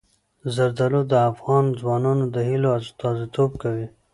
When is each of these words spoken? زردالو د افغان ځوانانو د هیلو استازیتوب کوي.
زردالو 0.53 1.01
د 1.11 1.13
افغان 1.31 1.65
ځوانانو 1.79 2.25
د 2.33 2.35
هیلو 2.49 2.69
استازیتوب 2.79 3.51
کوي. 3.61 3.87